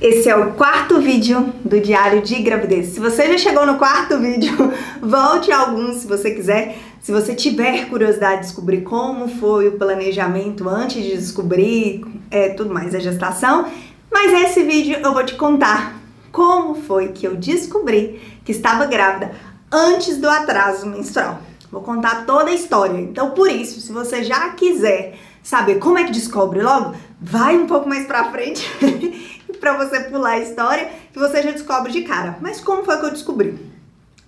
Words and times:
Esse 0.00 0.28
é 0.28 0.36
o 0.36 0.52
quarto 0.52 1.00
vídeo 1.00 1.52
do 1.64 1.80
Diário 1.80 2.22
de 2.22 2.36
Gravidez. 2.36 2.90
Se 2.90 3.00
você 3.00 3.26
já 3.32 3.36
chegou 3.36 3.66
no 3.66 3.78
quarto 3.78 4.16
vídeo, 4.16 4.54
volte 5.02 5.50
alguns 5.50 5.96
se 5.96 6.06
você 6.06 6.30
quiser. 6.30 6.78
Se 7.00 7.10
você 7.10 7.34
tiver 7.34 7.88
curiosidade 7.88 8.42
de 8.42 8.46
descobrir 8.46 8.82
como 8.82 9.26
foi 9.26 9.66
o 9.66 9.72
planejamento 9.72 10.68
antes 10.68 11.02
de 11.02 11.16
descobrir 11.16 12.04
é, 12.30 12.50
tudo 12.50 12.72
mais 12.72 12.94
a 12.94 13.00
gestação. 13.00 13.66
Mas 14.08 14.32
esse 14.32 14.62
vídeo 14.62 15.00
eu 15.02 15.12
vou 15.12 15.24
te 15.26 15.34
contar 15.34 16.00
como 16.30 16.76
foi 16.76 17.08
que 17.08 17.26
eu 17.26 17.34
descobri 17.34 18.20
que 18.44 18.52
estava 18.52 18.86
grávida 18.86 19.32
antes 19.72 20.16
do 20.18 20.30
atraso 20.30 20.86
menstrual. 20.86 21.40
Vou 21.72 21.82
contar 21.82 22.24
toda 22.24 22.50
a 22.50 22.54
história. 22.54 23.00
Então, 23.00 23.32
por 23.32 23.50
isso, 23.50 23.80
se 23.80 23.90
você 23.90 24.22
já 24.22 24.50
quiser 24.50 25.18
saber 25.42 25.80
como 25.80 25.98
é 25.98 26.04
que 26.04 26.12
descobre 26.12 26.62
logo, 26.62 26.94
vai 27.20 27.56
um 27.56 27.66
pouco 27.66 27.88
mais 27.88 28.06
pra 28.06 28.30
frente 28.30 28.64
para 29.58 29.76
você 29.76 30.00
pular 30.00 30.30
a 30.30 30.38
história 30.38 30.88
que 31.12 31.18
você 31.18 31.42
já 31.42 31.50
descobre 31.50 31.92
de 31.92 32.02
cara. 32.02 32.38
Mas 32.40 32.60
como 32.60 32.84
foi 32.84 32.98
que 32.98 33.06
eu 33.06 33.10
descobri? 33.10 33.58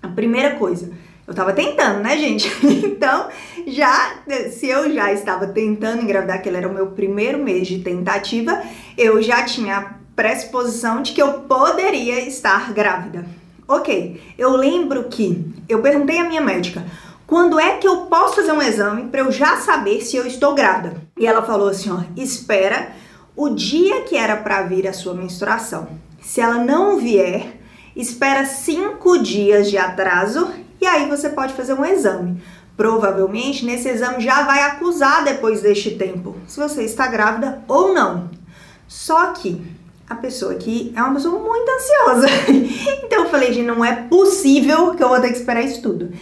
A 0.02 0.08
primeira 0.08 0.56
coisa, 0.56 0.90
eu 1.26 1.34
tava 1.34 1.52
tentando, 1.52 2.00
né, 2.00 2.16
gente? 2.16 2.50
Então, 3.00 3.28
já 3.66 4.16
se 4.50 4.68
eu 4.68 4.92
já 4.92 5.12
estava 5.12 5.46
tentando 5.46 6.02
engravidar, 6.02 6.42
que 6.42 6.48
era 6.48 6.68
o 6.68 6.74
meu 6.74 6.88
primeiro 6.88 7.38
mês 7.38 7.66
de 7.66 7.78
tentativa, 7.78 8.62
eu 8.96 9.22
já 9.22 9.42
tinha 9.44 9.76
a 9.78 9.94
pressuposição 10.14 11.02
de 11.02 11.12
que 11.12 11.22
eu 11.22 11.40
poderia 11.40 12.20
estar 12.28 12.72
grávida. 12.72 13.24
Ok, 13.66 14.20
eu 14.36 14.56
lembro 14.56 15.04
que 15.04 15.54
eu 15.68 15.80
perguntei 15.80 16.18
à 16.18 16.24
minha 16.24 16.40
médica 16.40 16.84
quando 17.26 17.60
é 17.60 17.76
que 17.76 17.86
eu 17.86 18.06
posso 18.06 18.34
fazer 18.34 18.50
um 18.50 18.60
exame 18.60 19.04
para 19.04 19.20
eu 19.20 19.30
já 19.30 19.56
saber 19.58 20.00
se 20.00 20.16
eu 20.16 20.26
estou 20.26 20.52
grávida. 20.52 20.96
E 21.16 21.24
ela 21.24 21.42
falou 21.42 21.68
assim, 21.68 21.88
ó, 21.88 22.00
espera 22.16 22.90
o 23.40 23.48
dia 23.48 24.02
que 24.02 24.18
era 24.18 24.36
para 24.36 24.60
vir 24.64 24.86
a 24.86 24.92
sua 24.92 25.14
menstruação. 25.14 25.88
Se 26.20 26.42
ela 26.42 26.62
não 26.62 26.98
vier, 26.98 27.58
espera 27.96 28.44
cinco 28.44 29.16
dias 29.16 29.70
de 29.70 29.78
atraso 29.78 30.52
e 30.78 30.86
aí 30.86 31.08
você 31.08 31.30
pode 31.30 31.54
fazer 31.54 31.72
um 31.72 31.82
exame. 31.82 32.42
Provavelmente 32.76 33.64
nesse 33.64 33.88
exame 33.88 34.22
já 34.22 34.42
vai 34.42 34.60
acusar 34.64 35.24
depois 35.24 35.62
deste 35.62 35.92
tempo 35.92 36.36
se 36.46 36.60
você 36.60 36.82
está 36.82 37.06
grávida 37.06 37.64
ou 37.66 37.94
não. 37.94 38.28
Só 38.86 39.28
que 39.28 39.58
a 40.06 40.16
pessoa 40.16 40.52
aqui 40.52 40.92
é 40.94 41.02
uma 41.02 41.14
pessoa 41.14 41.38
muito 41.42 41.70
ansiosa. 41.70 42.26
então 43.02 43.24
eu 43.24 43.30
falei, 43.30 43.54
gente, 43.54 43.66
não 43.66 43.82
é 43.82 44.02
possível 44.02 44.94
que 44.94 45.02
eu 45.02 45.08
vou 45.08 45.18
ter 45.18 45.28
que 45.28 45.38
esperar 45.38 45.62
isso 45.62 45.80
tudo. 45.80 46.12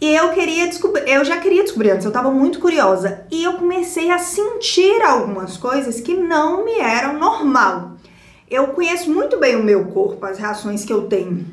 E 0.00 0.14
eu 0.14 0.30
queria 0.30 0.66
descobrir, 0.66 1.06
eu 1.06 1.22
já 1.24 1.38
queria 1.38 1.62
descobrir 1.62 1.90
antes, 1.90 2.06
eu 2.06 2.12
tava 2.12 2.30
muito 2.30 2.58
curiosa. 2.58 3.26
E 3.30 3.44
eu 3.44 3.54
comecei 3.54 4.10
a 4.10 4.18
sentir 4.18 5.02
algumas 5.02 5.58
coisas 5.58 6.00
que 6.00 6.14
não 6.14 6.64
me 6.64 6.78
eram 6.78 7.18
normal. 7.18 7.96
Eu 8.50 8.68
conheço 8.68 9.10
muito 9.10 9.38
bem 9.38 9.56
o 9.56 9.62
meu 9.62 9.86
corpo, 9.86 10.24
as 10.24 10.38
reações 10.38 10.84
que 10.86 10.92
eu 10.92 11.02
tenho. 11.02 11.46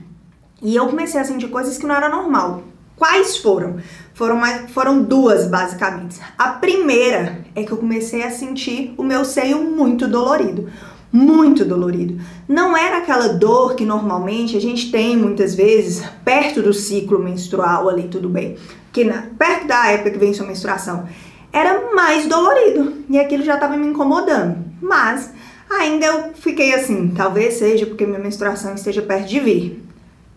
E 0.61 0.75
eu 0.75 0.87
comecei 0.87 1.19
a 1.19 1.25
sentir 1.25 1.49
coisas 1.49 1.77
que 1.77 1.85
não 1.85 1.93
eram 1.93 2.09
normal. 2.09 2.63
Quais 2.97 3.37
foram? 3.37 3.77
Foram, 4.13 4.41
foram 4.69 5.03
duas, 5.03 5.47
basicamente. 5.47 6.19
A 6.37 6.49
primeira 6.49 7.45
é 7.55 7.63
que 7.63 7.71
eu 7.71 7.77
comecei 7.77 8.23
a 8.23 8.31
sentir 8.31 8.93
o 8.97 9.03
meu 9.03 9.23
seio 9.23 9.63
muito 9.63 10.07
dolorido 10.07 10.67
muito 11.11 11.63
dolorido. 11.63 12.19
Não 12.47 12.75
era 12.75 12.97
aquela 12.97 13.29
dor 13.29 13.75
que 13.75 13.85
normalmente 13.85 14.57
a 14.57 14.61
gente 14.61 14.91
tem 14.91 15.15
muitas 15.15 15.55
vezes 15.55 16.03
perto 16.23 16.61
do 16.61 16.73
ciclo 16.73 17.19
menstrual 17.19 17.89
ali, 17.89 18.07
tudo 18.07 18.29
bem. 18.29 18.57
Que 18.91 19.03
na, 19.03 19.23
perto 19.37 19.67
da 19.67 19.87
época 19.87 20.11
que 20.11 20.17
vem 20.17 20.33
sua 20.33 20.45
menstruação, 20.45 21.07
era 21.51 21.93
mais 21.93 22.27
dolorido 22.27 23.05
e 23.09 23.17
aquilo 23.17 23.43
já 23.43 23.55
estava 23.55 23.77
me 23.77 23.87
incomodando. 23.87 24.57
Mas 24.81 25.31
ainda 25.69 26.05
eu 26.05 26.33
fiquei 26.33 26.73
assim, 26.73 27.09
talvez 27.15 27.55
seja 27.55 27.85
porque 27.85 28.05
minha 28.05 28.19
menstruação 28.19 28.75
esteja 28.75 29.01
perto 29.01 29.27
de 29.27 29.39
vir. 29.39 29.83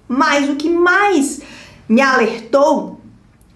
Mas 0.09 0.49
o 0.49 0.57
que 0.57 0.69
mais 0.69 1.41
me 1.91 2.01
alertou 2.01 3.01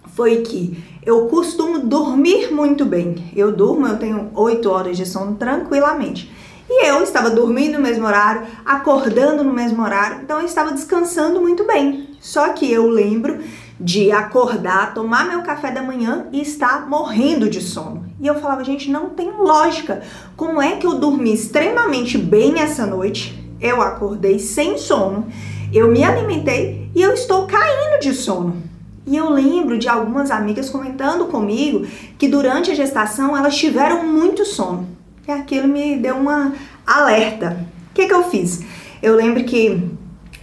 foi 0.08 0.38
que 0.38 0.82
eu 1.06 1.26
costumo 1.28 1.78
dormir 1.78 2.52
muito 2.52 2.84
bem. 2.84 3.30
Eu 3.36 3.52
durmo, 3.52 3.86
eu 3.86 3.96
tenho 3.96 4.30
8 4.34 4.68
horas 4.68 4.96
de 4.96 5.06
sono 5.06 5.36
tranquilamente. 5.36 6.34
E 6.68 6.86
eu 6.86 7.00
estava 7.04 7.30
dormindo 7.30 7.74
no 7.74 7.80
mesmo 7.80 8.04
horário, 8.04 8.42
acordando 8.64 9.44
no 9.44 9.52
mesmo 9.52 9.80
horário, 9.82 10.22
então 10.22 10.40
eu 10.40 10.46
estava 10.46 10.72
descansando 10.72 11.40
muito 11.40 11.64
bem. 11.64 12.08
Só 12.20 12.48
que 12.48 12.70
eu 12.70 12.88
lembro 12.88 13.38
de 13.78 14.10
acordar, 14.10 14.94
tomar 14.94 15.28
meu 15.28 15.42
café 15.42 15.70
da 15.70 15.82
manhã 15.82 16.26
e 16.32 16.40
estar 16.40 16.88
morrendo 16.88 17.48
de 17.48 17.60
sono. 17.60 18.04
E 18.20 18.26
eu 18.26 18.40
falava, 18.40 18.64
gente, 18.64 18.90
não 18.90 19.10
tem 19.10 19.30
lógica. 19.30 20.02
Como 20.36 20.60
é 20.60 20.76
que 20.76 20.86
eu 20.86 20.94
dormi 20.94 21.32
extremamente 21.32 22.18
bem 22.18 22.58
essa 22.58 22.84
noite? 22.84 23.43
Eu 23.60 23.80
acordei 23.80 24.38
sem 24.38 24.76
sono, 24.78 25.26
eu 25.72 25.90
me 25.90 26.04
alimentei 26.04 26.90
e 26.94 27.02
eu 27.02 27.12
estou 27.12 27.46
caindo 27.46 28.00
de 28.00 28.14
sono. 28.14 28.62
E 29.06 29.16
eu 29.16 29.30
lembro 29.30 29.78
de 29.78 29.88
algumas 29.88 30.30
amigas 30.30 30.70
comentando 30.70 31.26
comigo 31.26 31.86
que 32.18 32.26
durante 32.26 32.70
a 32.70 32.74
gestação 32.74 33.36
elas 33.36 33.56
tiveram 33.56 34.06
muito 34.06 34.46
sono. 34.46 34.88
E 35.26 35.30
aquilo 35.30 35.68
me 35.68 35.96
deu 35.96 36.16
uma 36.16 36.54
alerta. 36.86 37.66
O 37.90 37.94
que, 37.94 38.06
que 38.06 38.14
eu 38.14 38.24
fiz? 38.24 38.62
Eu 39.02 39.14
lembro 39.14 39.44
que 39.44 39.90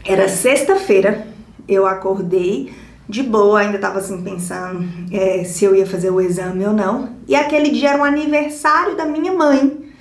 era 0.06 0.28
sexta-feira, 0.28 1.28
eu 1.68 1.86
acordei 1.86 2.72
de 3.08 3.24
boa, 3.24 3.60
ainda 3.60 3.78
tava 3.78 4.00
assim 4.00 4.24
pensando 4.24 4.88
é, 5.12 5.44
se 5.44 5.66
eu 5.66 5.76
ia 5.76 5.86
fazer 5.86 6.10
o 6.10 6.22
exame 6.22 6.66
ou 6.66 6.74
não. 6.74 7.10
E 7.28 7.36
aquele 7.36 7.70
dia 7.70 7.90
era 7.90 8.02
o 8.02 8.04
aniversário 8.04 8.96
da 8.96 9.06
minha 9.06 9.34
mãe. 9.34 9.92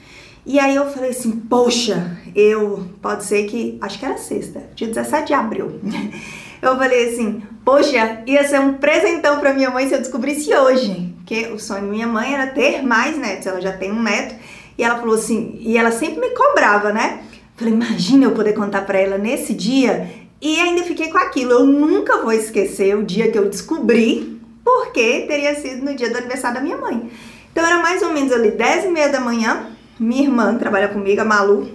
E 0.45 0.59
aí 0.59 0.75
eu 0.75 0.87
falei 0.91 1.11
assim, 1.11 1.33
poxa, 1.33 2.19
eu 2.35 2.87
pode 3.01 3.25
ser 3.25 3.45
que 3.45 3.79
acho 3.81 3.99
que 3.99 4.05
era 4.05 4.19
sexta, 4.19 4.63
dia 4.75 4.89
17 4.89 5.27
de 5.27 5.35
abril. 5.35 5.81
Eu 6.63 6.77
falei 6.77 7.09
assim, 7.09 7.43
poxa, 7.65 8.23
ia 8.27 8.47
ser 8.47 8.61
um 8.61 8.75
presentão 8.75 9.41
para 9.41 9.55
minha 9.55 9.71
mãe 9.71 9.89
se 9.89 9.95
eu 9.95 9.99
descobrisse 9.99 10.55
hoje, 10.55 11.15
que 11.25 11.47
o 11.47 11.59
sonho 11.59 11.87
da 11.87 11.89
minha 11.89 12.07
mãe 12.07 12.35
era 12.35 12.49
ter 12.49 12.83
mais 12.83 13.17
netos, 13.17 13.47
ela 13.47 13.63
já 13.63 13.73
tem 13.73 13.91
um 13.91 14.03
neto 14.03 14.35
e 14.77 14.85
ela 14.85 14.99
falou 14.99 15.15
assim, 15.15 15.57
e 15.59 15.79
ela 15.79 15.91
sempre 15.91 16.21
me 16.21 16.31
cobrava, 16.35 16.93
né? 16.93 17.23
Falei, 17.57 17.75
imagina 17.75 18.25
eu 18.25 18.33
poder 18.33 18.55
contar 18.55 18.83
para 18.87 18.99
ela 18.99 19.19
nesse 19.19 19.53
dia. 19.53 20.09
E 20.41 20.59
ainda 20.59 20.83
fiquei 20.83 21.11
com 21.11 21.19
aquilo. 21.19 21.53
Eu 21.53 21.67
nunca 21.67 22.23
vou 22.23 22.33
esquecer 22.33 22.97
o 22.97 23.05
dia 23.05 23.31
que 23.31 23.39
eu 23.39 23.51
descobri, 23.51 24.41
porque 24.65 25.27
teria 25.29 25.55
sido 25.55 25.85
no 25.85 25.95
dia 25.95 26.09
do 26.09 26.17
aniversário 26.17 26.57
da 26.57 26.63
minha 26.63 26.79
mãe. 26.79 27.11
Então 27.53 27.63
era 27.63 27.83
mais 27.83 28.03
ou 28.03 28.15
menos 28.15 28.33
ali 28.33 28.51
10 28.51 28.87
e 28.87 28.89
meia 28.89 29.11
da 29.11 29.21
manhã. 29.21 29.67
Minha 29.99 30.23
irmã 30.23 30.57
trabalha 30.57 30.89
comigo, 30.89 31.21
a 31.21 31.25
Malu, 31.27 31.69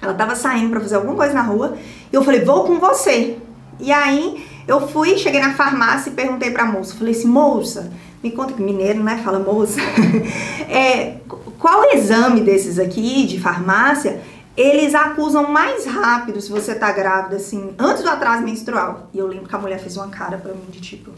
ela 0.00 0.14
tava 0.14 0.34
saindo 0.34 0.70
para 0.70 0.80
fazer 0.80 0.96
alguma 0.96 1.14
coisa 1.14 1.34
na 1.34 1.42
rua. 1.42 1.76
E 2.12 2.14
eu 2.14 2.22
falei, 2.22 2.44
vou 2.44 2.64
com 2.64 2.78
você. 2.78 3.36
E 3.80 3.92
aí 3.92 4.46
eu 4.66 4.86
fui, 4.88 5.16
cheguei 5.16 5.40
na 5.40 5.54
farmácia 5.54 6.10
e 6.10 6.12
perguntei 6.12 6.50
pra 6.50 6.64
moça. 6.64 6.94
Falei 6.94 7.14
assim, 7.14 7.28
moça, 7.28 7.92
me 8.22 8.30
conta 8.30 8.52
que 8.52 8.62
mineiro, 8.62 9.02
né? 9.02 9.20
Fala 9.24 9.38
moça. 9.38 9.80
é, 10.68 11.16
qual 11.58 11.92
exame 11.92 12.40
desses 12.40 12.78
aqui 12.78 13.26
de 13.26 13.40
farmácia 13.40 14.20
eles 14.56 14.92
acusam 14.92 15.52
mais 15.52 15.86
rápido 15.86 16.40
se 16.40 16.50
você 16.50 16.74
tá 16.74 16.90
grávida, 16.90 17.36
assim, 17.36 17.74
antes 17.78 18.02
do 18.02 18.10
atraso 18.10 18.42
menstrual? 18.42 19.08
E 19.14 19.18
eu 19.18 19.26
lembro 19.28 19.48
que 19.48 19.54
a 19.54 19.58
mulher 19.58 19.78
fez 19.78 19.96
uma 19.96 20.08
cara 20.08 20.36
pra 20.36 20.52
mim 20.52 20.66
de 20.68 20.80
tipo. 20.80 21.12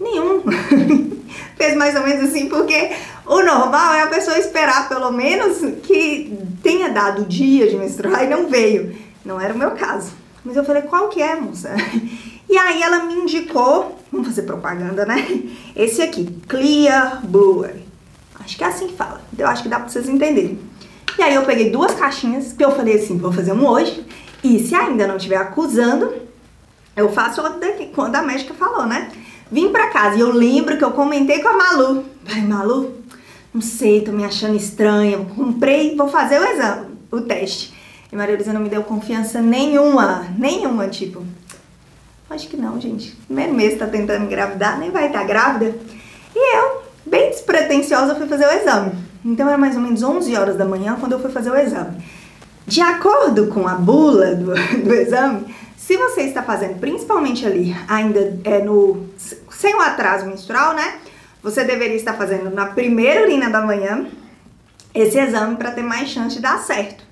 Nenhum. 0.00 0.42
fez 1.56 1.76
mais 1.76 1.94
ou 1.94 2.02
menos 2.02 2.30
assim, 2.30 2.48
porque 2.48 2.90
o 3.26 3.42
normal 3.42 3.92
é 3.92 4.02
a 4.02 4.06
pessoa 4.06 4.38
esperar 4.38 4.88
pelo 4.88 5.12
menos 5.12 5.58
que 5.82 6.38
tenha 6.62 6.88
dado 6.88 7.22
o 7.22 7.26
dia 7.26 7.68
de 7.68 7.76
menstruar 7.76 8.24
e 8.24 8.28
não 8.28 8.48
veio. 8.48 8.96
Não 9.24 9.38
era 9.38 9.52
o 9.52 9.58
meu 9.58 9.72
caso. 9.72 10.12
Mas 10.42 10.56
eu 10.56 10.64
falei, 10.64 10.82
qual 10.82 11.08
que 11.08 11.20
é, 11.22 11.36
moça? 11.36 11.70
E 12.48 12.58
aí 12.58 12.82
ela 12.82 13.04
me 13.04 13.14
indicou, 13.14 13.96
vamos 14.10 14.26
fazer 14.26 14.42
propaganda, 14.42 15.06
né? 15.06 15.24
Esse 15.76 16.02
aqui, 16.02 16.36
Clear 16.48 17.24
Blue. 17.24 17.64
Acho 18.40 18.56
que 18.56 18.64
é 18.64 18.66
assim 18.66 18.88
que 18.88 18.96
fala. 18.96 19.20
Eu 19.38 19.46
acho 19.46 19.62
que 19.62 19.68
dá 19.68 19.78
pra 19.78 19.88
vocês 19.88 20.08
entenderem. 20.08 20.58
E 21.16 21.22
aí 21.22 21.32
eu 21.32 21.44
peguei 21.44 21.70
duas 21.70 21.94
caixinhas, 21.94 22.52
que 22.52 22.64
eu 22.64 22.72
falei 22.72 22.96
assim, 22.96 23.18
vou 23.18 23.30
fazer 23.30 23.52
um 23.52 23.64
hoje. 23.64 24.04
E 24.42 24.58
se 24.58 24.74
ainda 24.74 25.06
não 25.06 25.16
estiver 25.16 25.36
acusando, 25.36 26.12
eu 26.96 27.12
faço 27.12 27.40
outro 27.40 27.60
daqui, 27.60 27.92
quando 27.94 28.16
a 28.16 28.22
médica 28.22 28.52
falou, 28.52 28.84
né? 28.84 29.12
Vim 29.50 29.70
pra 29.70 29.88
casa 29.88 30.16
e 30.16 30.20
eu 30.20 30.32
lembro 30.32 30.76
que 30.76 30.84
eu 30.84 30.92
comentei 30.92 31.40
com 31.40 31.48
a 31.48 31.56
Malu. 31.56 32.04
Falei, 32.24 32.42
Malu, 32.42 32.94
não 33.52 33.60
sei, 33.60 34.02
tô 34.02 34.12
me 34.12 34.24
achando 34.24 34.56
estranha. 34.56 35.18
Comprei, 35.18 35.96
vou 35.96 36.08
fazer 36.08 36.40
o 36.40 36.44
exame, 36.44 36.86
o 37.10 37.20
teste. 37.20 37.74
E 38.12 38.16
Maria 38.16 38.34
Luísa 38.34 38.52
não 38.52 38.60
me 38.60 38.68
deu 38.68 38.82
confiança 38.82 39.40
nenhuma, 39.40 40.26
nenhuma, 40.36 40.88
tipo. 40.88 41.24
Acho 42.28 42.48
que 42.48 42.56
não, 42.56 42.80
gente. 42.80 43.16
Primeiro 43.26 43.54
mês 43.54 43.78
tá 43.78 43.86
tentando 43.86 44.24
engravidar, 44.24 44.78
nem 44.78 44.90
vai 44.90 45.06
estar 45.06 45.24
grávida. 45.24 45.74
E 46.34 46.56
eu 46.56 46.82
bem 47.06 47.30
despretensiosa, 47.30 48.14
fui 48.14 48.26
fazer 48.26 48.46
o 48.46 48.52
exame. 48.52 48.92
Então 49.24 49.48
era 49.48 49.58
mais 49.58 49.74
ou 49.74 49.82
menos 49.82 50.02
11 50.02 50.36
horas 50.36 50.56
da 50.56 50.64
manhã 50.64 50.96
quando 50.98 51.12
eu 51.12 51.20
fui 51.20 51.30
fazer 51.30 51.50
o 51.50 51.56
exame. 51.56 51.96
De 52.66 52.80
acordo 52.80 53.48
com 53.48 53.66
a 53.66 53.74
bula 53.74 54.34
do, 54.34 54.54
do 54.84 54.94
exame, 54.94 55.44
se 55.90 55.96
você 55.96 56.20
está 56.20 56.40
fazendo, 56.40 56.78
principalmente 56.78 57.44
ali, 57.44 57.76
ainda 57.88 58.38
é 58.44 58.62
no 58.62 59.08
sem 59.50 59.74
o 59.74 59.80
atraso 59.80 60.24
menstrual, 60.24 60.72
né? 60.72 61.00
Você 61.42 61.64
deveria 61.64 61.96
estar 61.96 62.12
fazendo 62.12 62.48
na 62.48 62.66
primeira 62.66 63.24
urina 63.24 63.50
da 63.50 63.60
manhã 63.60 64.06
esse 64.94 65.18
exame 65.18 65.56
para 65.56 65.72
ter 65.72 65.82
mais 65.82 66.08
chance 66.08 66.36
de 66.36 66.40
dar 66.42 66.60
certo. 66.60 67.02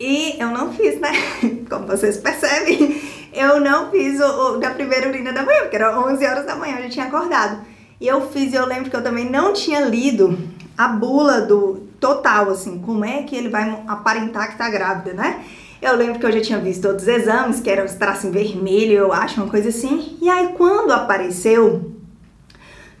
E 0.00 0.34
eu 0.40 0.48
não 0.48 0.72
fiz, 0.72 0.98
né? 0.98 1.10
Como 1.68 1.86
vocês 1.86 2.16
percebem, 2.16 3.02
eu 3.34 3.60
não 3.60 3.90
fiz 3.90 4.18
o, 4.18 4.54
o 4.54 4.56
da 4.60 4.70
primeira 4.70 5.10
urina 5.10 5.30
da 5.30 5.42
manhã, 5.42 5.60
porque 5.60 5.76
era 5.76 6.00
11 6.00 6.24
horas 6.24 6.46
da 6.46 6.56
manhã, 6.56 6.76
eu 6.76 6.84
já 6.84 6.88
tinha 6.88 7.06
acordado. 7.08 7.66
E 8.00 8.08
eu 8.08 8.30
fiz, 8.30 8.50
e 8.50 8.56
eu 8.56 8.64
lembro 8.64 8.88
que 8.88 8.96
eu 8.96 9.04
também 9.04 9.28
não 9.28 9.52
tinha 9.52 9.80
lido 9.80 10.38
a 10.78 10.88
bula 10.88 11.42
do 11.42 11.86
total, 12.00 12.48
assim, 12.48 12.78
como 12.78 13.04
é 13.04 13.24
que 13.24 13.36
ele 13.36 13.50
vai 13.50 13.82
aparentar 13.86 14.52
que 14.52 14.56
tá 14.56 14.70
grávida, 14.70 15.12
né? 15.12 15.44
Eu 15.80 15.94
lembro 15.94 16.18
que 16.18 16.26
eu 16.26 16.32
já 16.32 16.40
tinha 16.40 16.58
visto 16.58 16.82
todos 16.82 17.02
os 17.02 17.08
exames, 17.08 17.60
que 17.60 17.68
era 17.68 17.84
os 17.84 17.94
traços 17.94 18.24
em 18.24 18.30
vermelho, 18.30 18.92
eu 18.92 19.12
acho, 19.12 19.40
uma 19.40 19.50
coisa 19.50 19.68
assim. 19.68 20.16
E 20.20 20.28
aí, 20.28 20.54
quando 20.56 20.92
apareceu 20.92 21.92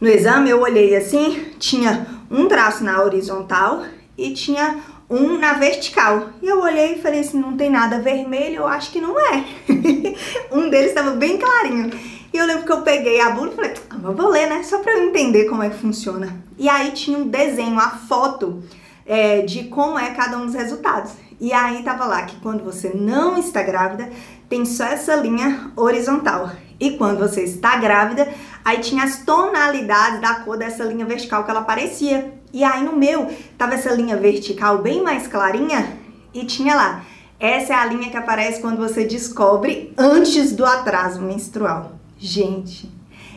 no 0.00 0.08
exame, 0.08 0.50
eu 0.50 0.60
olhei 0.60 0.94
assim, 0.94 1.52
tinha 1.58 2.06
um 2.30 2.46
traço 2.46 2.84
na 2.84 3.02
horizontal 3.02 3.84
e 4.16 4.32
tinha 4.32 4.78
um 5.08 5.38
na 5.38 5.54
vertical. 5.54 6.30
E 6.42 6.46
eu 6.46 6.60
olhei 6.60 6.94
e 6.94 7.02
falei 7.02 7.20
assim, 7.20 7.38
não 7.38 7.56
tem 7.56 7.70
nada 7.70 8.00
vermelho, 8.00 8.56
eu 8.56 8.66
acho 8.66 8.90
que 8.90 9.00
não 9.00 9.18
é. 9.18 9.44
um 10.52 10.68
deles 10.68 10.88
estava 10.88 11.12
bem 11.12 11.38
clarinho. 11.38 11.90
E 12.32 12.36
eu 12.36 12.44
lembro 12.44 12.66
que 12.66 12.72
eu 12.72 12.82
peguei 12.82 13.20
a 13.20 13.30
bula 13.30 13.52
e 13.52 13.56
falei, 13.56 13.74
ah, 13.88 13.96
vou 13.96 14.28
ler, 14.28 14.48
né? 14.48 14.62
Só 14.62 14.80
para 14.80 14.92
eu 14.92 15.08
entender 15.08 15.46
como 15.46 15.62
é 15.62 15.70
que 15.70 15.78
funciona. 15.78 16.36
E 16.58 16.68
aí 16.68 16.90
tinha 16.90 17.16
um 17.16 17.28
desenho, 17.28 17.78
a 17.78 17.90
foto 17.90 18.62
é, 19.06 19.42
de 19.42 19.64
como 19.64 19.98
é 19.98 20.10
cada 20.10 20.36
um 20.36 20.44
dos 20.44 20.54
resultados. 20.54 21.12
E 21.40 21.52
aí 21.52 21.82
tava 21.82 22.06
lá 22.06 22.22
que 22.22 22.36
quando 22.40 22.64
você 22.64 22.92
não 22.94 23.36
está 23.36 23.62
grávida, 23.62 24.10
tem 24.48 24.64
só 24.64 24.84
essa 24.84 25.14
linha 25.16 25.70
horizontal. 25.76 26.50
E 26.78 26.92
quando 26.92 27.18
você 27.18 27.42
está 27.42 27.76
grávida, 27.76 28.28
aí 28.64 28.78
tinha 28.78 29.04
as 29.04 29.24
tonalidades 29.24 30.20
da 30.20 30.36
cor 30.36 30.56
dessa 30.56 30.84
linha 30.84 31.04
vertical 31.04 31.44
que 31.44 31.50
ela 31.50 31.60
aparecia. 31.60 32.32
E 32.52 32.64
aí 32.64 32.82
no 32.82 32.96
meu 32.96 33.30
tava 33.58 33.74
essa 33.74 33.92
linha 33.92 34.16
vertical 34.16 34.78
bem 34.78 35.02
mais 35.02 35.26
clarinha 35.26 35.98
e 36.32 36.44
tinha 36.44 36.74
lá. 36.74 37.04
Essa 37.38 37.74
é 37.74 37.76
a 37.76 37.84
linha 37.84 38.10
que 38.10 38.16
aparece 38.16 38.60
quando 38.60 38.78
você 38.78 39.04
descobre 39.04 39.92
antes 39.96 40.52
do 40.52 40.64
atraso 40.64 41.20
menstrual. 41.20 41.92
Gente, 42.18 42.90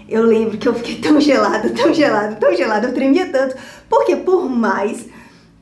eu 0.07 0.23
lembro 0.23 0.57
que 0.57 0.67
eu 0.67 0.73
fiquei 0.73 0.95
tão 0.95 1.19
gelada, 1.19 1.69
tão 1.69 1.93
gelada, 1.93 2.35
tão 2.35 2.55
gelada, 2.55 2.87
eu 2.87 2.93
tremia 2.93 3.29
tanto, 3.29 3.57
porque 3.89 4.15
por 4.15 4.49
mais 4.49 5.05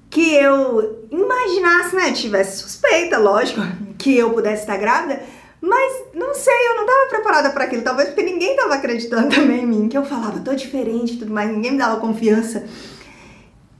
que 0.09 0.33
eu 0.33 1.07
imaginasse, 1.11 1.95
né, 1.95 2.11
tivesse 2.11 2.61
suspeita, 2.61 3.17
lógico, 3.17 3.61
que 3.97 4.17
eu 4.17 4.31
pudesse 4.31 4.61
estar 4.61 4.77
grávida, 4.77 5.21
mas 5.61 6.03
não 6.13 6.33
sei, 6.33 6.53
eu 6.69 6.75
não 6.75 6.85
estava 6.85 7.09
preparada 7.09 7.49
para 7.49 7.65
aquilo, 7.65 7.81
talvez 7.81 8.09
porque 8.09 8.23
ninguém 8.23 8.51
estava 8.51 8.75
acreditando 8.75 9.29
também 9.35 9.63
em 9.63 9.67
mim, 9.67 9.89
que 9.89 9.97
eu 9.97 10.05
falava, 10.05 10.39
tô 10.39 10.53
diferente 10.53 11.13
e 11.13 11.17
tudo 11.17 11.33
mais, 11.33 11.49
ninguém 11.49 11.71
me 11.71 11.77
dava 11.77 11.99
confiança. 11.99 12.65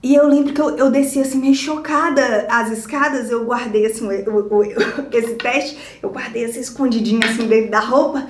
E 0.00 0.14
eu 0.14 0.28
lembro 0.28 0.52
que 0.52 0.60
eu, 0.60 0.76
eu 0.76 0.90
desci 0.90 1.20
assim 1.20 1.38
meio 1.38 1.54
chocada 1.54 2.46
as 2.48 2.70
escadas, 2.70 3.30
eu 3.30 3.44
guardei 3.44 3.86
assim 3.86 4.06
o, 4.06 4.08
o, 4.08 4.62
esse 5.12 5.34
teste, 5.34 5.98
eu 6.02 6.10
guardei 6.10 6.44
assim 6.44 6.60
escondidinho 6.60 7.20
assim 7.24 7.46
dentro 7.46 7.70
da 7.70 7.80
roupa. 7.80 8.28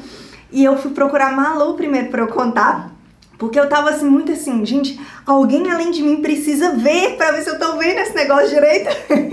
E 0.51 0.65
eu 0.65 0.79
fui 0.79 0.93
procurar 0.93 1.37
Malu 1.37 1.75
primeiro 1.75 2.09
para 2.09 2.23
eu 2.23 2.29
contar. 2.29 2.98
Porque 3.39 3.59
eu 3.59 3.69
tava 3.69 3.91
assim, 3.91 4.05
muito 4.05 4.33
assim, 4.33 4.67
gente, 4.67 5.01
alguém 5.25 5.71
além 5.71 5.93
de 5.93 6.03
mim 6.03 6.21
precisa 6.21 6.75
ver 6.75 7.17
pra 7.17 7.31
ver 7.31 7.43
se 7.43 7.51
eu 7.51 7.59
tô 7.59 7.77
vendo 7.77 7.99
esse 7.99 8.15
negócio 8.15 8.49
direito. 8.49 8.91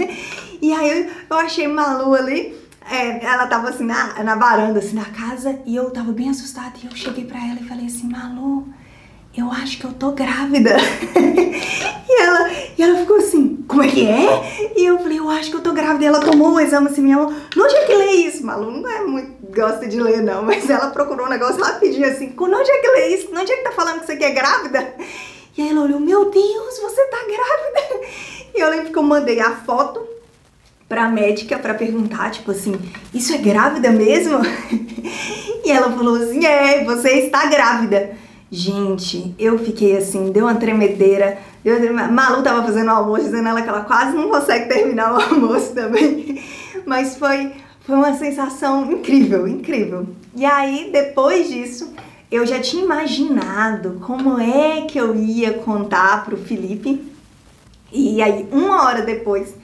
e 0.61 0.71
aí 0.71 1.11
eu, 1.27 1.37
achei 1.37 1.67
Malu 1.67 2.13
ali, 2.13 2.55
é, 2.89 3.25
ela 3.25 3.47
tava 3.47 3.69
assim 3.69 3.83
na, 3.83 4.23
na 4.23 4.35
varanda, 4.35 4.77
assim, 4.77 4.95
na 4.95 5.05
casa, 5.05 5.59
e 5.65 5.75
eu 5.75 5.89
tava 5.89 6.11
bem 6.11 6.29
assustada. 6.29 6.73
E 6.83 6.85
eu 6.85 6.95
cheguei 6.95 7.25
pra 7.25 7.39
ela 7.39 7.59
e 7.59 7.67
falei 7.67 7.87
assim, 7.87 8.07
Malu, 8.07 8.67
eu 9.37 9.51
acho 9.51 9.77
que 9.77 9.85
eu 9.85 9.93
tô 9.93 10.11
grávida. 10.11 10.77
e, 12.09 12.21
ela, 12.21 12.49
e 12.77 12.81
ela 12.81 12.99
ficou 12.99 13.17
assim, 13.17 13.63
como 13.67 13.83
é 13.83 13.87
que 13.87 14.07
é? 14.07 14.73
E 14.75 14.85
eu 14.85 14.97
falei, 14.99 15.19
eu 15.19 15.29
acho 15.29 15.49
que 15.49 15.57
eu 15.57 15.61
tô 15.61 15.73
grávida. 15.73 16.05
E 16.05 16.07
ela 16.07 16.19
tomou 16.19 16.53
o 16.53 16.59
exame 16.59 16.87
assim, 16.87 17.01
minha 17.01 17.17
mão, 17.17 17.35
onde 17.57 17.75
é 17.75 17.85
que 17.85 17.93
lê 17.93 18.11
isso? 18.11 18.45
Malu 18.45 18.71
não 18.71 18.89
é 18.89 19.01
muito, 19.01 19.33
gosta 19.53 19.87
de 19.87 19.99
ler 19.99 20.21
não, 20.21 20.43
mas 20.45 20.69
ela 20.69 20.87
procurou 20.87 21.25
um 21.25 21.29
negócio 21.29 21.61
rapidinho 21.61 22.07
assim, 22.07 22.33
onde 22.37 22.71
é 22.71 22.77
que 22.79 22.87
lê 22.87 23.07
isso? 23.15 23.29
Onde 23.35 23.51
é 23.51 23.57
que 23.57 23.63
tá 23.63 23.71
falando 23.71 23.99
que 23.99 24.05
você 24.05 24.15
quer 24.15 24.31
grávida? 24.31 24.95
E 25.57 25.61
aí 25.61 25.69
ela 25.69 25.81
olhou, 25.81 25.99
meu 25.99 26.29
Deus, 26.29 26.79
você 26.79 27.05
tá 27.07 27.17
grávida? 27.17 28.07
E 28.53 28.59
eu 28.59 28.69
lembro 28.69 28.91
que 28.91 28.97
eu 28.97 29.03
mandei 29.03 29.39
a 29.39 29.51
foto 29.51 30.05
pra 30.87 31.09
médica 31.09 31.57
pra 31.57 31.73
perguntar, 31.73 32.31
tipo 32.31 32.51
assim, 32.51 32.73
isso 33.13 33.33
é 33.33 33.37
grávida 33.37 33.91
mesmo? 33.91 34.39
E 35.65 35.71
ela 35.71 35.91
falou 35.91 36.15
assim, 36.17 36.45
é, 36.45 36.83
você 36.83 37.09
está 37.25 37.47
grávida. 37.47 38.15
Gente, 38.51 39.33
eu 39.39 39.57
fiquei 39.57 39.97
assim, 39.97 40.31
deu 40.31 40.45
uma 40.45 40.55
tremedeira. 40.55 41.37
Deu 41.63 41.73
uma 41.73 41.81
tremedeira. 41.81 42.11
Malu 42.11 42.43
tava 42.43 42.63
fazendo 42.63 42.87
o 42.87 42.91
almoço, 42.91 43.23
dizendo 43.23 43.49
ela 43.49 43.61
que 43.61 43.69
ela 43.69 43.81
quase 43.81 44.15
não 44.15 44.29
consegue 44.29 44.69
terminar 44.69 45.13
o 45.13 45.21
almoço 45.33 45.73
também. 45.73 46.43
Mas 46.85 47.17
foi, 47.17 47.53
foi 47.81 47.95
uma 47.95 48.13
sensação 48.13 48.91
incrível, 48.91 49.47
incrível. 49.47 50.07
E 50.35 50.45
aí, 50.45 50.89
depois 50.91 51.49
disso, 51.49 51.93
eu 52.31 52.45
já 52.45 52.59
tinha 52.59 52.83
imaginado 52.83 53.99
como 54.05 54.39
é 54.39 54.81
que 54.81 54.97
eu 54.97 55.15
ia 55.15 55.53
contar 55.53 56.23
pro 56.23 56.37
Felipe. 56.37 57.01
E 57.91 58.21
aí, 58.21 58.47
uma 58.51 58.83
hora 58.83 59.01
depois 59.01 59.55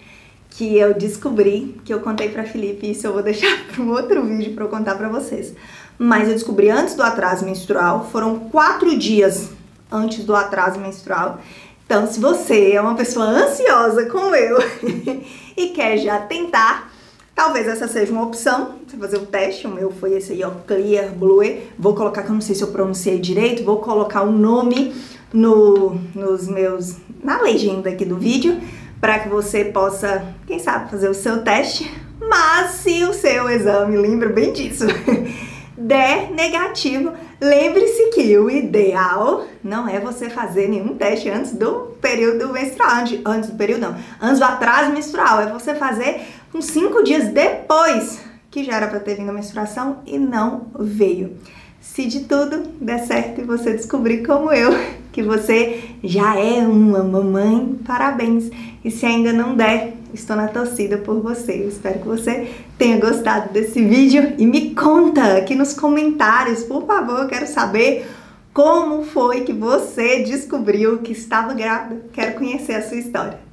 que 0.49 0.77
eu 0.77 0.93
descobri, 0.93 1.79
que 1.85 1.93
eu 1.93 2.01
contei 2.01 2.29
para 2.29 2.43
Felipe, 2.43 2.89
isso 2.89 3.07
eu 3.07 3.13
vou 3.13 3.23
deixar 3.23 3.63
para 3.71 3.81
um 3.81 3.91
outro 3.91 4.23
vídeo 4.25 4.53
para 4.53 4.65
eu 4.65 4.69
contar 4.69 4.95
para 4.95 5.07
vocês 5.07 5.53
mas 6.03 6.27
eu 6.27 6.33
descobri 6.33 6.67
antes 6.67 6.95
do 6.95 7.03
atraso 7.03 7.45
menstrual, 7.45 8.09
foram 8.11 8.39
quatro 8.39 8.97
dias 8.97 9.51
antes 9.91 10.25
do 10.25 10.35
atraso 10.35 10.79
menstrual. 10.79 11.39
Então, 11.85 12.07
se 12.07 12.19
você 12.19 12.71
é 12.71 12.81
uma 12.81 12.95
pessoa 12.95 13.27
ansiosa 13.27 14.07
como 14.07 14.33
eu 14.33 14.57
e 15.55 15.67
quer 15.67 15.99
já 15.99 16.19
tentar, 16.19 16.91
talvez 17.35 17.67
essa 17.67 17.87
seja 17.87 18.11
uma 18.11 18.23
opção. 18.23 18.77
Você 18.87 18.97
fazer 18.97 19.17
o 19.17 19.27
teste, 19.27 19.67
o 19.67 19.69
meu 19.69 19.91
foi 19.91 20.13
esse 20.13 20.31
aí, 20.31 20.43
ó, 20.43 20.49
Clear 20.65 21.11
Blue. 21.13 21.43
Vou 21.77 21.93
colocar, 21.93 22.23
que 22.23 22.29
eu 22.29 22.33
não 22.33 22.41
sei 22.41 22.55
se 22.55 22.63
eu 22.63 22.69
pronunciei 22.69 23.19
direito, 23.19 23.63
vou 23.63 23.77
colocar 23.77 24.23
o 24.23 24.29
um 24.29 24.35
nome 24.35 24.95
no, 25.31 26.01
nos 26.15 26.47
meus, 26.47 26.95
na 27.23 27.43
legenda 27.43 27.91
aqui 27.91 28.05
do 28.05 28.17
vídeo, 28.17 28.59
para 28.99 29.19
que 29.19 29.29
você 29.29 29.65
possa, 29.65 30.25
quem 30.47 30.57
sabe, 30.57 30.89
fazer 30.89 31.09
o 31.09 31.13
seu 31.13 31.43
teste. 31.43 31.91
Mas 32.19 32.71
se 32.71 33.03
o 33.03 33.13
seu 33.13 33.47
exame, 33.47 33.97
lembra 33.97 34.29
bem 34.29 34.51
disso, 34.51 34.85
der 35.81 36.31
negativo, 36.31 37.13
lembre-se 37.39 38.09
que 38.11 38.37
o 38.37 38.49
ideal 38.49 39.45
não 39.63 39.87
é 39.87 39.99
você 39.99 40.29
fazer 40.29 40.67
nenhum 40.67 40.95
teste 40.95 41.29
antes 41.29 41.53
do 41.53 41.97
período 42.01 42.49
menstrual, 42.49 43.03
antes 43.25 43.49
do 43.49 43.57
período 43.57 43.81
não, 43.81 43.95
antes 44.21 44.39
do 44.39 44.45
atraso 44.45 44.91
menstrual, 44.91 45.41
é 45.41 45.51
você 45.51 45.75
fazer 45.75 46.21
uns 46.53 46.65
cinco 46.65 47.03
dias 47.03 47.29
depois 47.29 48.21
que 48.49 48.63
já 48.63 48.75
era 48.75 48.87
para 48.87 48.99
ter 48.99 49.15
vindo 49.15 49.29
a 49.29 49.33
menstruação 49.33 49.99
e 50.05 50.19
não 50.19 50.67
veio. 50.77 51.37
Se 51.81 52.05
de 52.05 52.21
tudo 52.21 52.63
der 52.79 52.99
certo 52.99 53.41
e 53.41 53.43
você 53.43 53.73
descobrir 53.73 54.23
como 54.25 54.53
eu, 54.53 54.71
que 55.11 55.23
você 55.23 55.83
já 56.03 56.37
é 56.37 56.59
uma 56.65 57.03
mamãe, 57.03 57.79
parabéns. 57.85 58.49
E 58.85 58.91
se 58.91 59.05
ainda 59.05 59.33
não 59.33 59.55
der, 59.55 59.93
estou 60.13 60.35
na 60.35 60.47
torcida 60.47 60.99
por 60.99 61.19
você. 61.19 61.63
Eu 61.63 61.69
espero 61.69 61.99
que 61.99 62.07
você 62.07 62.47
tenha 62.77 62.99
gostado 62.99 63.51
desse 63.51 63.83
vídeo 63.83 64.33
e 64.37 64.45
me 64.45 64.75
conta 64.75 65.37
aqui 65.37 65.55
nos 65.55 65.73
comentários, 65.73 66.63
por 66.63 66.85
favor, 66.85 67.23
eu 67.23 67.27
quero 67.27 67.47
saber 67.47 68.07
como 68.53 69.03
foi 69.03 69.41
que 69.41 69.53
você 69.53 70.23
descobriu 70.23 70.99
que 70.99 71.13
estava 71.13 71.53
grávida. 71.53 72.05
Quero 72.13 72.37
conhecer 72.37 72.75
a 72.75 72.87
sua 72.87 72.97
história. 72.97 73.50